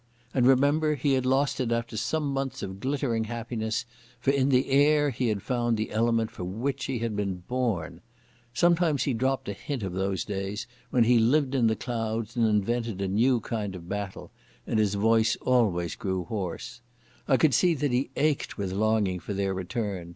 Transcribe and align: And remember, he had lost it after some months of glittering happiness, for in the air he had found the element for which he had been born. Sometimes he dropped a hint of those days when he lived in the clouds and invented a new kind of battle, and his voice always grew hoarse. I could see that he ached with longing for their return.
And 0.33 0.47
remember, 0.47 0.95
he 0.95 1.13
had 1.13 1.27
lost 1.27 1.59
it 1.59 1.71
after 1.71 1.95
some 1.95 2.25
months 2.33 2.63
of 2.63 2.79
glittering 2.79 3.25
happiness, 3.25 3.85
for 4.19 4.31
in 4.31 4.49
the 4.49 4.67
air 4.71 5.11
he 5.11 5.27
had 5.27 5.43
found 5.43 5.77
the 5.77 5.91
element 5.91 6.31
for 6.31 6.43
which 6.43 6.85
he 6.85 6.97
had 6.97 7.15
been 7.15 7.43
born. 7.47 8.01
Sometimes 8.51 9.03
he 9.03 9.13
dropped 9.13 9.47
a 9.47 9.53
hint 9.53 9.83
of 9.83 9.93
those 9.93 10.25
days 10.25 10.65
when 10.89 11.03
he 11.03 11.19
lived 11.19 11.53
in 11.53 11.67
the 11.67 11.75
clouds 11.75 12.35
and 12.35 12.47
invented 12.47 12.99
a 12.99 13.07
new 13.07 13.41
kind 13.41 13.75
of 13.75 13.87
battle, 13.87 14.31
and 14.65 14.79
his 14.79 14.95
voice 14.95 15.35
always 15.41 15.93
grew 15.95 16.23
hoarse. 16.23 16.81
I 17.27 17.37
could 17.37 17.53
see 17.53 17.75
that 17.75 17.91
he 17.91 18.09
ached 18.15 18.57
with 18.57 18.71
longing 18.71 19.19
for 19.19 19.35
their 19.35 19.53
return. 19.53 20.09